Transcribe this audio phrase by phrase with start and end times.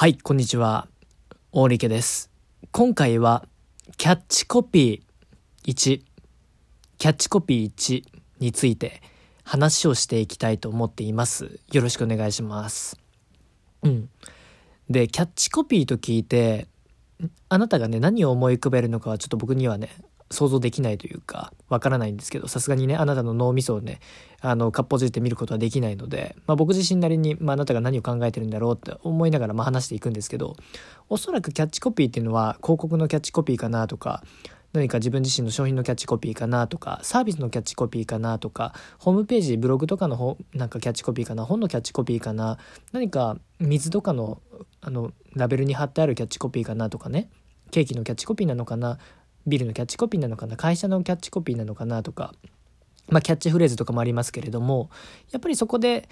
[0.00, 0.88] はい、こんにちは。
[1.52, 2.30] 大力です。
[2.72, 3.46] 今回は、
[3.98, 5.74] キャッチコピー1、
[6.96, 8.04] キャッチコピー1
[8.38, 9.02] について
[9.44, 11.60] 話をしていきたいと思っています。
[11.70, 12.98] よろしくお願いします。
[13.82, 14.08] うん。
[14.88, 16.66] で、キャッチコピーと聞いて、
[17.50, 19.90] あなたがね、何を思い浮かべるのかはちょっと僕にはね、
[20.30, 24.00] 想像できないというか、わからないんですけど、さすがにね、あなたの脳みそをね、
[24.40, 30.56] あの、かっぽじって見ることはできないので、まあ僕自身なりに、まああなたが何を考えてるんだろうって思いながら、まあ話していくんですけど、
[31.08, 34.22] おそらくキャッチコピーっていうのは、広告のキャッチコピーかなとか、
[34.72, 42.58] 何か自分自身の商品のキャッチコピーかなとか、サービスのキャッチコピーかなとか、ホームページ、ブログとかのほなんかキャッチコピーかな、本のキャッチコピーかな、
[42.92, 44.40] 何か水とかの、
[44.80, 47.30] あの、ラベルに貼ってあるキャッチコピーかなとかね、
[47.72, 48.98] ケーキのキャッチコピーなのかな、
[49.46, 52.34] ビルのキャッチコピーなのかな会社のキャッチコピーなのかなとか、
[53.08, 54.90] まあ、キャッチフレーズとかもありますけれども
[55.30, 56.08] やっぱりそこで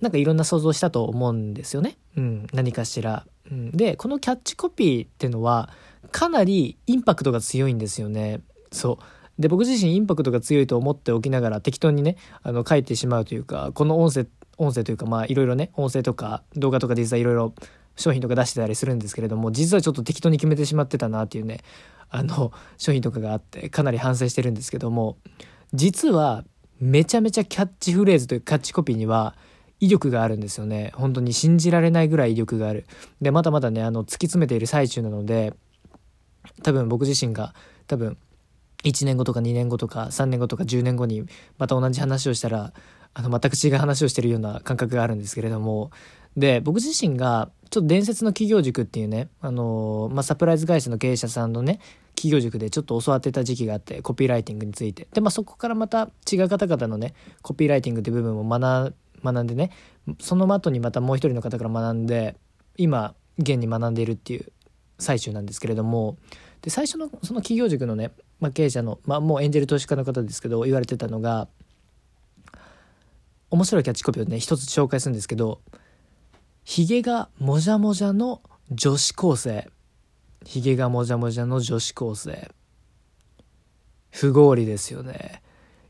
[0.00, 3.26] なんかいろんな想像したと思うんですよね、うん、何かしら。
[3.50, 5.70] うん、でこのキャッチコピーっていうのは
[6.10, 8.40] かなりインパクトが強いんですよね。
[8.72, 14.26] そうで僕自身インパクトが強いと思っておきながら適当にねあの書いてしまうというかこの音声
[14.58, 17.54] 音声というかまあいろいろね音声とか動画とか実際いろいろ
[17.96, 21.60] 商品とか出してたりするんですけれども実はちょっと適当に決めてしまってたなっていうね
[22.10, 25.16] あの商品とかがあってかなり反省してるんですけども
[25.72, 26.44] 実は
[26.80, 29.36] めちゃめちゃキャッチフレーズというキャッチコピーには
[29.80, 30.92] 威力があるんですよね。
[30.94, 32.86] 本当に信じられないぐらい威力がある。
[33.20, 35.54] でまだまだねあの突き詰めている最中なので
[36.62, 37.54] 多分僕自身が
[37.86, 38.16] 多分
[38.84, 41.26] 1年後とか2年後とか3年後とか10年後に
[41.58, 42.72] また同じ話をしたら
[43.14, 45.90] あの全く違う話をしてるような感覚があるんですけれども
[46.36, 51.80] で僕自身がちょっと伝説の企業塾っていうねあのまあ、サプライズ会社の経営者さんのね
[52.14, 55.08] 企業塾でちょっと教わってた時期があってコピーライティングについて。
[55.12, 59.70] で、まあ、そこからまた違う方々のねコピーライティングっていう部分を学学んでね
[60.20, 62.36] その後にまたもう一人の方から学んで
[62.76, 64.52] 今現に学んでいるっていう
[64.98, 66.18] 最中なんですけれども
[66.62, 71.48] で最初のその企業塾のね、まあ、経営者の、まあ、もうエンジェル投資家の方ですけど言われてたのが
[73.50, 75.60] 面白いキャッチコピーをね一つ紹介するんですけど
[76.64, 79.70] ひげがもじゃもじゃの女子高生。
[80.44, 82.50] ひげがもじゃもじゃの女子高生。
[84.10, 85.42] 不合理ですよね。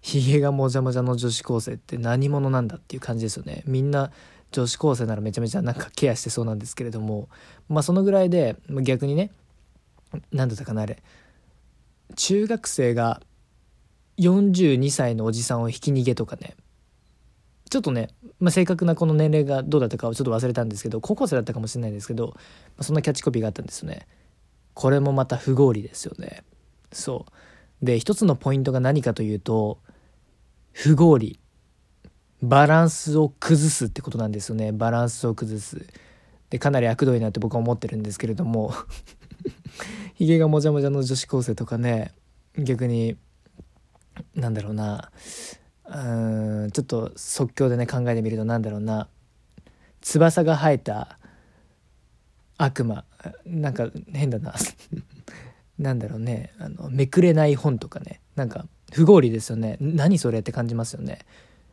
[0.00, 3.62] ひげがもじゃもじゃの女子高生って何者なんだっていう感じですよね。
[3.66, 4.10] みんな
[4.50, 7.28] 女子高生ならめちゃめちゃなんかケアしてそうなんですけれども。
[7.68, 9.30] まあそのぐらいで逆にね
[10.32, 11.02] 何だったかなあれ。
[12.16, 13.20] 中学生が
[14.18, 16.56] 42歳のおじさんをひき逃げとかね。
[17.72, 22.34] ちょっとね、まあ、正確なこの年齢がどうだったかをちょっと忘れたんですけど高校生だったかもしれないですけど、ま
[22.80, 24.06] あ、そんなキャッチコピーがあったんですよね。
[24.74, 26.44] これもまた不合理ですよね。
[26.92, 27.24] そ
[27.80, 27.84] う。
[27.86, 29.78] で一つのポイントが何かというと
[30.72, 31.40] 不合理。
[32.42, 34.70] バランスを崩すってことなんですよね。
[34.70, 35.86] バランスを崩す。
[36.50, 38.74] でかなり悪どいなって僕は思ってるんですけれども。
[40.12, 42.12] ひげがもじゃもじゃの女子高生とかね
[42.58, 43.16] 逆に
[44.34, 45.10] なんだろうな。
[45.94, 49.08] うんちょっと即興でね考えてみるとなんだろうな。
[50.00, 51.18] 翼が生えた
[52.56, 53.04] 悪魔。
[53.44, 54.54] なんか変だな。
[55.78, 56.52] なんだろうね。
[56.58, 58.20] あのめくれない本とかね。
[58.36, 59.76] なんか不合理ですよね。
[59.80, 61.18] 何それって感じますよね。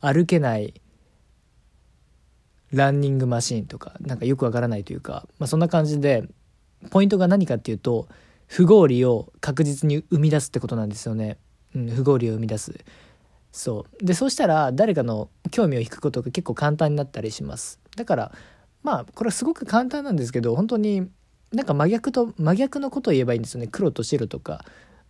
[0.00, 0.74] 歩けない
[2.72, 3.94] ランニングマシーンとか。
[4.00, 6.24] なんかよくわからないというか、まあ、そんな感じで
[6.90, 8.08] ポイントが何かっていうと
[8.46, 11.38] 不合理を確実に生み出すってことなんですよね、
[11.74, 12.74] うん、不合理を生み出す。
[13.52, 14.04] そう。
[14.04, 17.80] でそうしたら誰かの興味を引くことが結構簡単になったりします。
[17.96, 18.32] だから
[18.82, 21.08] まあこれはすごく簡単なんですけど本当に
[21.52, 23.66] なんか真逆と真逆のことを言えばいいんですよね。
[23.66, 24.64] 黒と白とか。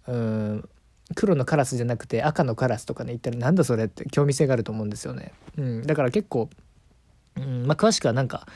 [0.07, 0.69] うん。
[1.17, 6.49] 黒のカラスじゃなくて赤のカラスとかね言ったらなんだそれって興味性があると思うんですよね、うん、だから結構、
[7.37, 7.67] うん。
[7.67, 8.47] まあ、詳しくはなんか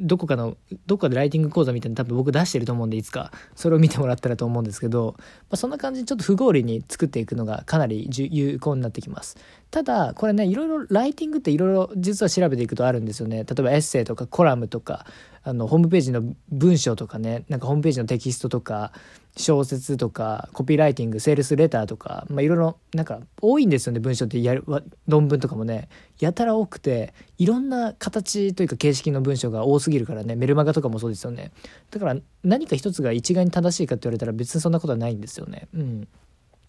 [0.00, 3.30] どこかのどこかでライティング講座みたいな多分僕出してると思うんでいつか。
[3.54, 9.36] それを見てもらったらと思うんですけど、まあ、そんな感じでちょっと不合理に作っていくのがかなり有効になってきます。
[9.70, 13.44] ただこれねいろいろライティングっていろいろ実は調べていくとあるんですよね。
[13.44, 15.06] 例えばエッセイとかコラムとか
[15.44, 18.92] あのホームページの文章とかねなんかホームページのテキストとか
[19.36, 24.40] 小説とかコピーライティングセールスレターとかまあいろいろなんか多いんですよね文章って。
[24.42, 24.64] やる
[25.08, 25.88] 論文とかもね。
[26.20, 30.36] やたら多くていろんな形というか形式の文章が多すぎるからね。
[30.36, 31.50] メルマガとかもそうですよね。
[31.90, 35.68] だから何か一つが一概に正しいかって言われたら別にそんなことはないんですよね。
[35.74, 36.08] うん。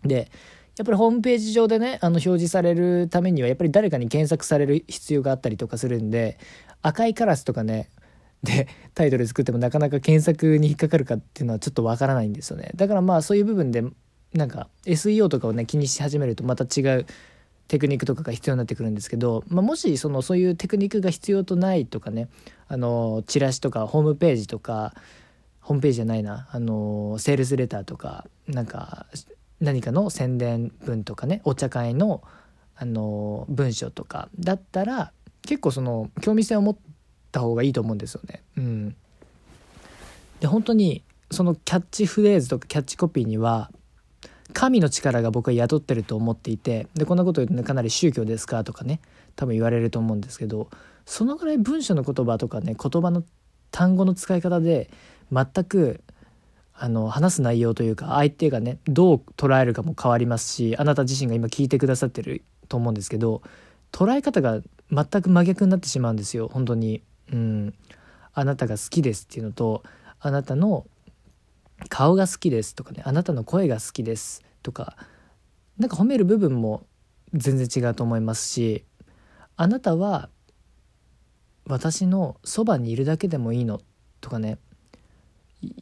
[0.03, 0.31] で
[0.77, 6.39] やっぱりホームページ上でねあの表示されるためにはやっぱり誰かに検索される必要があったりとかするんで
[6.81, 7.89] 赤いカラスとかね
[8.43, 12.71] でタイトル作ってもなかなか検索に引っかかるかっていうのはちょっとわからないんですよね。
[12.75, 13.83] だからまあそういう部分で
[14.33, 17.05] なんか SEO とかをね気にし始めるとまた違う
[17.67, 22.27] テクニックとかが必要になってくるんですけど、まあ、もしそのそういうテクニックが必要とないとかね
[22.67, 24.93] あのチラシとかホームページとか
[25.61, 29.05] ホームページじゃないなあのセールスレターとかなんか
[29.61, 32.21] 何かの宣伝文とかねお茶会の
[32.75, 35.13] あの文章とかだったら
[35.43, 36.77] 結構その興味性を持っ
[37.33, 38.41] た方がいいと思うんですよね。
[38.57, 38.95] うん、
[40.39, 43.69] で本当にそのキャッチフレーズとかキャッチコピーには
[44.53, 49.01] 神の力が僕は宿ってると思っていてでこんなこと言うとねかなり宗教ですかとかね
[49.35, 50.69] 多分言われると思うんですけど
[51.05, 53.23] そのぐらい文章の言葉とかね言葉の
[53.71, 54.89] 単語の使い方で
[55.31, 56.01] 全く
[56.75, 63.41] あの話す内容というか相手がねどう捉えるかも変わりますしあなた自身が今聞いてくださってると思うんですけど
[63.91, 64.59] 捉え方が
[64.91, 67.01] 全く真逆になってしまうんですよ本当に。
[67.31, 67.73] うん、
[68.33, 69.83] あなたが好きですっていうのと
[70.19, 70.85] あなたの
[71.89, 74.95] 顔が好きですとかねあなたの声が好きですとか
[75.77, 76.85] なんか褒める部分も
[77.33, 78.85] 全然違うと思いますし
[79.55, 80.29] あなたは
[81.65, 83.81] 私のそばにいるだけでもいいの
[84.21, 84.59] とかね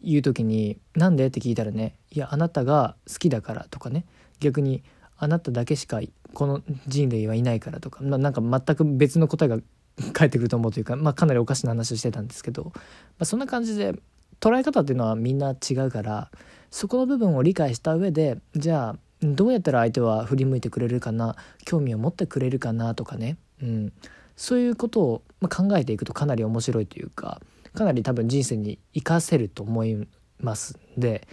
[0.04, 4.06] 言う時に「なんで?」って聞いたらね「いやあなたが好きだから」とかね
[4.40, 4.84] 逆に
[5.18, 6.02] 「あなただけしか
[6.34, 9.60] この人類はいないから」とか、まあ、なんか全く別の答えが
[10.14, 12.72] 返ってくると思うというか、まあ、かなりおかしな話をしてたんですけど、ま
[13.20, 13.96] あ、そんな感じで
[14.40, 16.32] 捉え方っていうのはみんな違うから
[16.72, 23.94] そこの部分を理解した上でじゃあどうやったら相手は振り向いてくれるかな興味を持ってくれるかなとかね、うん、
[24.36, 27.40] そういうことを考えていくとかなり面白いというか
[27.76, 30.08] かなり多分人生に生かせると思い
[30.40, 31.28] ますんで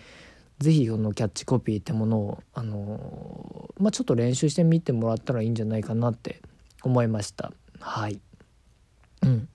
[0.58, 6.40] 是非このキャッチコピーってものをあのまあ、ちょっと練習してみてもらったらいいんじゃないかなって
[6.82, 7.52] 思いました。
[7.80, 8.20] はい。
[9.22, 9.48] うん。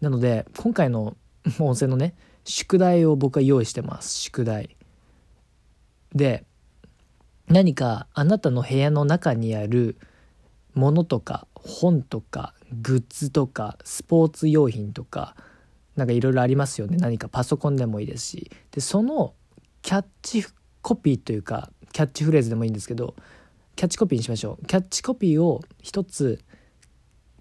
[0.00, 1.16] なので今回の
[1.58, 2.14] 音声のね
[2.44, 4.14] 宿題を僕は用意してます。
[4.14, 4.76] 宿題。
[6.14, 6.44] で
[7.48, 9.96] 何かあなたの部屋の中にある
[10.74, 15.36] ものとか本とかグッズとかスポーツ用品とか
[15.96, 16.96] なんかいろいろありますよね。
[16.96, 18.50] 何かパソコンでもいいですし。
[18.70, 19.34] でその
[19.82, 20.44] キャッチ
[20.80, 23.14] コピーというかキャッチフレーズでもいいんですけど
[23.76, 24.66] キャッチコピーにしましょう。
[24.66, 26.40] キャッチコピーを一つ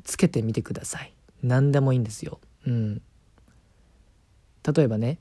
[0.03, 1.13] つけてみてください。
[1.43, 2.39] 何でもいいんですよ。
[2.65, 3.01] うん。
[4.75, 5.19] 例えばね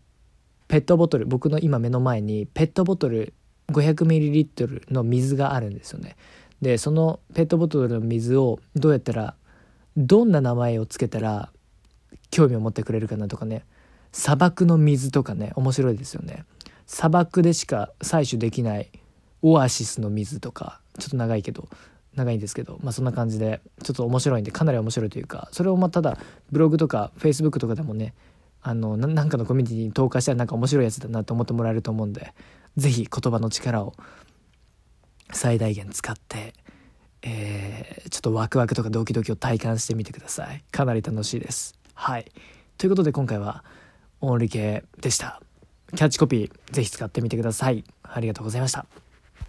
[0.69, 3.33] ペットボトル僕の今目の前にペットボトル
[3.69, 6.17] 500ml の水があるんですよね。
[6.61, 9.35] でそのペットボトルの水をどうやったら
[9.97, 11.51] どんな名前をつけたら
[12.31, 13.65] 興味を持ってくれるかなとかね。
[14.13, 16.45] 砂漠の水とかね面白いですよね。
[16.87, 18.91] 砂漠でしか採取できない
[19.43, 21.69] オアシスの水とかちょっと長いけど
[22.21, 26.19] 長いんですけどまあそんな感じでちょっと面白いんでかなり面白いというかそれをまあただ
[26.51, 28.15] ブログとかフェイスブックとかでもね
[28.63, 32.35] あのなんかのコミュニティに投下したらなんか面白いやつだなと思ってもらえると思うんで
[32.77, 33.95] 是非言葉の力を
[35.33, 36.55] 最大限使って、
[37.23, 40.65] えー、ちょっとワクワクとかドキドキを体感してみてください。
[40.71, 41.79] かなり楽しいです。
[41.95, 42.31] はい。
[42.79, 43.65] ということで今回は
[44.21, 45.41] オンリケでした。
[45.95, 47.85] キャッチコピー是非使ってみてください。
[48.03, 48.87] ありがとうございました。